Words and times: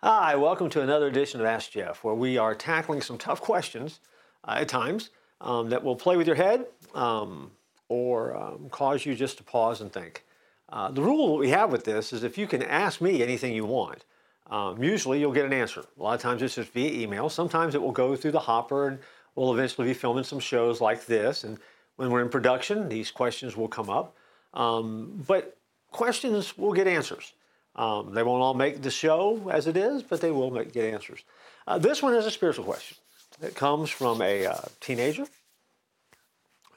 Hi, 0.00 0.36
welcome 0.36 0.70
to 0.70 0.80
another 0.80 1.08
edition 1.08 1.40
of 1.40 1.46
Ask 1.46 1.72
Jeff, 1.72 2.04
where 2.04 2.14
we 2.14 2.38
are 2.38 2.54
tackling 2.54 3.00
some 3.00 3.18
tough 3.18 3.40
questions 3.40 3.98
uh, 4.44 4.58
at 4.60 4.68
times 4.68 5.10
um, 5.40 5.70
that 5.70 5.82
will 5.82 5.96
play 5.96 6.16
with 6.16 6.28
your 6.28 6.36
head 6.36 6.66
um, 6.94 7.50
or 7.88 8.36
um, 8.36 8.68
cause 8.70 9.04
you 9.04 9.16
just 9.16 9.38
to 9.38 9.42
pause 9.42 9.80
and 9.80 9.92
think. 9.92 10.24
Uh, 10.68 10.88
the 10.92 11.02
rule 11.02 11.32
that 11.32 11.40
we 11.40 11.48
have 11.48 11.72
with 11.72 11.82
this 11.82 12.12
is 12.12 12.22
if 12.22 12.38
you 12.38 12.46
can 12.46 12.62
ask 12.62 13.00
me 13.00 13.24
anything 13.24 13.52
you 13.52 13.64
want, 13.64 14.04
um, 14.46 14.80
usually 14.80 15.18
you'll 15.18 15.32
get 15.32 15.44
an 15.44 15.52
answer. 15.52 15.82
A 15.98 16.00
lot 16.00 16.14
of 16.14 16.20
times 16.20 16.42
it's 16.42 16.54
just 16.54 16.70
via 16.70 16.92
email. 16.92 17.28
Sometimes 17.28 17.74
it 17.74 17.82
will 17.82 17.90
go 17.90 18.14
through 18.14 18.30
the 18.30 18.38
hopper 18.38 18.86
and 18.86 19.00
we'll 19.34 19.52
eventually 19.52 19.88
be 19.88 19.94
filming 19.94 20.22
some 20.22 20.38
shows 20.38 20.80
like 20.80 21.06
this. 21.06 21.42
And 21.42 21.58
when 21.96 22.12
we're 22.12 22.22
in 22.22 22.28
production, 22.28 22.88
these 22.88 23.10
questions 23.10 23.56
will 23.56 23.66
come 23.66 23.90
up. 23.90 24.14
Um, 24.54 25.24
but 25.26 25.58
questions 25.90 26.56
will 26.56 26.72
get 26.72 26.86
answers. 26.86 27.32
Um, 27.78 28.12
they 28.12 28.24
won't 28.24 28.42
all 28.42 28.54
make 28.54 28.82
the 28.82 28.90
show 28.90 29.48
as 29.50 29.68
it 29.68 29.76
is, 29.76 30.02
but 30.02 30.20
they 30.20 30.32
will 30.32 30.50
make, 30.50 30.72
get 30.72 30.92
answers. 30.92 31.22
Uh, 31.64 31.78
this 31.78 32.02
one 32.02 32.12
is 32.14 32.26
a 32.26 32.30
spiritual 32.30 32.64
question. 32.64 32.96
It 33.40 33.54
comes 33.54 33.88
from 33.88 34.20
a 34.20 34.46
uh, 34.46 34.58
teenager 34.80 35.26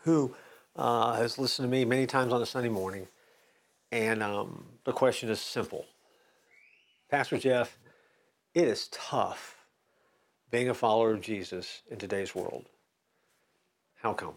who 0.03 0.35
uh, 0.75 1.15
has 1.15 1.39
listened 1.39 1.67
to 1.67 1.71
me 1.71 1.85
many 1.85 2.05
times 2.05 2.31
on 2.31 2.39
a 2.39 2.45
Sunday 2.45 2.69
morning. 2.69 3.07
And 3.91 4.21
um, 4.21 4.63
the 4.85 4.93
question 4.93 5.29
is 5.29 5.41
simple 5.41 5.85
Pastor 7.09 7.39
Jeff, 7.39 7.79
it 8.53 8.67
is 8.67 8.87
tough 8.89 9.57
being 10.51 10.69
a 10.69 10.73
follower 10.75 11.13
of 11.13 11.21
Jesus 11.21 11.81
in 11.89 11.97
today's 11.97 12.35
world. 12.35 12.65
How 14.03 14.13
come? 14.13 14.35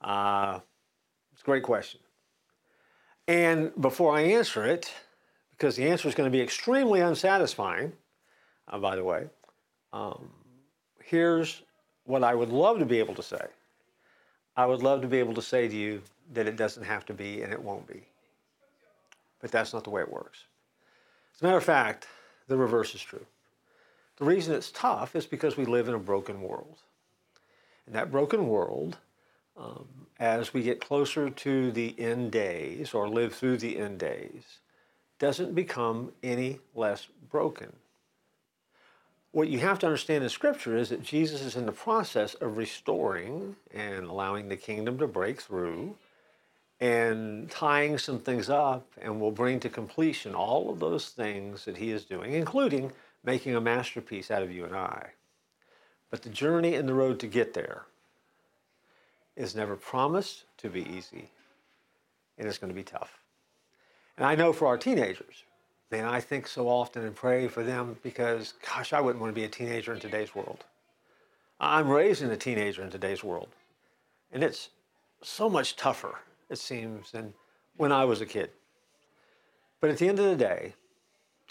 Uh, 0.00 0.58
it's 1.32 1.42
a 1.42 1.44
great 1.44 1.62
question. 1.62 2.00
And 3.26 3.72
before 3.80 4.16
I 4.16 4.22
answer 4.22 4.64
it, 4.64 4.92
because 5.52 5.76
the 5.76 5.86
answer 5.86 6.08
is 6.08 6.14
going 6.14 6.30
to 6.30 6.36
be 6.36 6.42
extremely 6.42 7.00
unsatisfying, 7.00 7.92
uh, 8.68 8.78
by 8.78 8.96
the 8.96 9.04
way, 9.04 9.28
um, 9.92 10.28
here's 11.02 11.62
what 12.04 12.22
I 12.22 12.34
would 12.34 12.50
love 12.50 12.78
to 12.78 12.84
be 12.84 12.98
able 12.98 13.14
to 13.14 13.22
say. 13.22 13.46
I 14.56 14.66
would 14.66 14.82
love 14.82 15.00
to 15.02 15.08
be 15.08 15.18
able 15.18 15.34
to 15.34 15.42
say 15.42 15.68
to 15.68 15.76
you 15.76 16.02
that 16.32 16.46
it 16.46 16.56
doesn't 16.56 16.84
have 16.84 17.06
to 17.06 17.14
be 17.14 17.42
and 17.42 17.52
it 17.52 17.62
won't 17.62 17.86
be. 17.86 18.02
But 19.40 19.50
that's 19.50 19.72
not 19.72 19.84
the 19.84 19.90
way 19.90 20.02
it 20.02 20.12
works. 20.12 20.44
As 21.34 21.42
a 21.42 21.44
matter 21.44 21.58
of 21.58 21.64
fact, 21.64 22.06
the 22.46 22.56
reverse 22.56 22.94
is 22.94 23.02
true. 23.02 23.24
The 24.16 24.24
reason 24.24 24.54
it's 24.54 24.70
tough 24.70 25.16
is 25.16 25.26
because 25.26 25.56
we 25.56 25.64
live 25.64 25.88
in 25.88 25.94
a 25.94 25.98
broken 25.98 26.40
world. 26.40 26.78
And 27.86 27.94
that 27.94 28.12
broken 28.12 28.46
world 28.46 28.98
um, 29.56 29.86
as 30.18 30.54
we 30.54 30.62
get 30.62 30.80
closer 30.80 31.30
to 31.30 31.72
the 31.72 31.94
end 31.98 32.32
days 32.32 32.94
or 32.94 33.08
live 33.08 33.34
through 33.34 33.58
the 33.58 33.78
end 33.78 33.98
days 33.98 34.58
doesn't 35.18 35.54
become 35.54 36.12
any 36.22 36.60
less 36.74 37.06
broken. 37.30 37.72
What 39.32 39.48
you 39.48 39.58
have 39.60 39.80
to 39.80 39.86
understand 39.86 40.22
in 40.22 40.30
Scripture 40.30 40.76
is 40.76 40.90
that 40.90 41.02
Jesus 41.02 41.40
is 41.42 41.56
in 41.56 41.66
the 41.66 41.72
process 41.72 42.34
of 42.34 42.56
restoring 42.56 43.56
and 43.72 44.06
allowing 44.06 44.48
the 44.48 44.56
kingdom 44.56 44.98
to 44.98 45.08
break 45.08 45.40
through 45.40 45.96
and 46.80 47.50
tying 47.50 47.98
some 47.98 48.18
things 48.18 48.48
up 48.48 48.86
and 49.00 49.20
will 49.20 49.30
bring 49.30 49.58
to 49.60 49.68
completion 49.68 50.34
all 50.34 50.70
of 50.70 50.78
those 50.78 51.08
things 51.08 51.64
that 51.64 51.76
he 51.76 51.90
is 51.90 52.04
doing, 52.04 52.32
including 52.32 52.92
making 53.24 53.56
a 53.56 53.60
masterpiece 53.60 54.30
out 54.30 54.42
of 54.42 54.52
you 54.52 54.64
and 54.64 54.76
I. 54.76 55.10
But 56.10 56.22
the 56.22 56.30
journey 56.30 56.74
and 56.74 56.88
the 56.88 56.94
road 56.94 57.18
to 57.20 57.26
get 57.26 57.54
there 57.54 57.86
is 59.36 59.54
never 59.54 59.76
promised 59.76 60.44
to 60.58 60.68
be 60.68 60.86
easy, 60.88 61.30
and 62.38 62.46
it's 62.46 62.58
going 62.58 62.72
to 62.72 62.74
be 62.74 62.84
tough. 62.84 63.18
And 64.16 64.26
I 64.26 64.34
know 64.34 64.52
for 64.52 64.66
our 64.66 64.78
teenagers, 64.78 65.44
man, 65.90 66.04
I 66.04 66.20
think 66.20 66.46
so 66.46 66.68
often 66.68 67.04
and 67.04 67.14
pray 67.14 67.48
for 67.48 67.62
them 67.62 67.96
because, 68.02 68.54
gosh, 68.66 68.92
I 68.92 69.00
wouldn't 69.00 69.20
want 69.20 69.34
to 69.34 69.40
be 69.40 69.44
a 69.44 69.48
teenager 69.48 69.92
in 69.92 70.00
today's 70.00 70.34
world. 70.34 70.64
I'm 71.60 71.88
raising 71.88 72.30
a 72.30 72.36
teenager 72.36 72.82
in 72.82 72.90
today's 72.90 73.24
world, 73.24 73.48
and 74.32 74.42
it's 74.42 74.70
so 75.22 75.48
much 75.48 75.76
tougher, 75.76 76.16
it 76.50 76.58
seems, 76.58 77.12
than 77.12 77.34
when 77.76 77.92
I 77.92 78.04
was 78.04 78.20
a 78.20 78.26
kid. 78.26 78.50
But 79.80 79.90
at 79.90 79.98
the 79.98 80.08
end 80.08 80.18
of 80.18 80.26
the 80.26 80.36
day, 80.36 80.74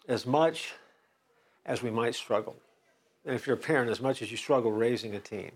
as 0.08 0.26
much 0.26 0.74
as 1.66 1.82
we 1.82 1.90
might 1.90 2.16
struggle, 2.16 2.56
and 3.26 3.36
if 3.36 3.48
you're 3.48 3.56
a 3.56 3.60
parent, 3.60 3.90
as 3.90 4.02
much 4.02 4.22
as 4.22 4.32
you 4.32 4.38
struggle 4.38 4.72
raising 4.72 5.16
a 5.16 5.20
teen, 5.20 5.52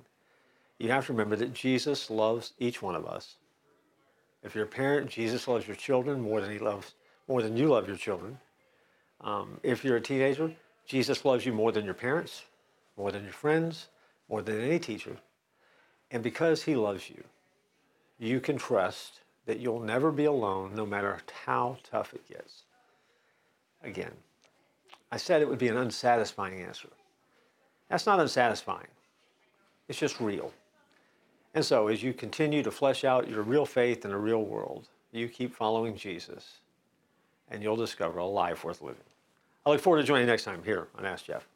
you 0.79 0.89
have 0.89 1.05
to 1.07 1.13
remember 1.13 1.35
that 1.35 1.53
Jesus 1.53 2.09
loves 2.09 2.53
each 2.59 2.81
one 2.81 2.95
of 2.95 3.05
us. 3.05 3.35
If 4.43 4.55
you're 4.55 4.65
a 4.65 4.67
parent, 4.67 5.09
Jesus 5.09 5.47
loves 5.47 5.67
your 5.67 5.75
children 5.75 6.21
more 6.21 6.41
than 6.41 6.51
he 6.51 6.59
loves 6.59 6.93
more 7.27 7.41
than 7.41 7.57
you 7.57 7.67
love 7.67 7.87
your 7.87 7.97
children. 7.97 8.39
Um, 9.21 9.59
if 9.63 9.83
you're 9.83 9.97
a 9.97 10.01
teenager, 10.01 10.53
Jesus 10.85 11.25
loves 11.25 11.45
you 11.45 11.53
more 11.53 11.71
than 11.71 11.85
your 11.85 11.93
parents, 11.93 12.43
more 12.95 13.11
than 13.11 13.23
your 13.23 13.33
friends, 13.33 13.87
more 14.29 14.41
than 14.41 14.61
any 14.61 14.79
teacher. 14.79 15.17
And 16.11 16.23
because 16.23 16.63
he 16.63 16.75
loves 16.75 17.09
you, 17.09 17.23
you 18.17 18.39
can 18.39 18.57
trust 18.57 19.21
that 19.45 19.59
you'll 19.59 19.79
never 19.79 20.11
be 20.11 20.25
alone 20.25 20.73
no 20.75 20.85
matter 20.85 21.19
how 21.45 21.77
tough 21.83 22.13
it 22.13 22.27
gets. 22.27 22.63
Again, 23.83 24.11
I 25.11 25.17
said 25.17 25.41
it 25.41 25.49
would 25.49 25.59
be 25.59 25.67
an 25.67 25.77
unsatisfying 25.77 26.61
answer. 26.61 26.89
That's 27.89 28.05
not 28.05 28.19
unsatisfying. 28.19 28.87
It's 29.87 29.99
just 29.99 30.19
real. 30.19 30.51
And 31.57 31.65
so, 31.65 31.87
as 31.87 32.03
you 32.03 32.13
continue 32.13 32.61
to 32.61 32.69
flesh 32.69 33.03
out 33.03 33.27
your 33.27 33.41
real 33.41 33.65
faith 33.65 34.05
in 34.05 34.11
a 34.11 34.17
real 34.19 34.43
world, 34.43 34.89
you 35.11 35.27
keep 35.27 35.55
following 35.55 35.95
Jesus, 35.95 36.59
and 37.49 37.63
you'll 37.63 37.75
discover 37.75 38.19
a 38.19 38.25
life 38.27 38.63
worth 38.63 38.79
living. 38.79 39.01
I 39.65 39.71
look 39.71 39.81
forward 39.81 40.01
to 40.01 40.03
joining 40.03 40.27
you 40.27 40.31
next 40.31 40.43
time 40.43 40.61
here 40.63 40.87
on 40.95 41.03
Ask 41.03 41.25
Jeff. 41.25 41.47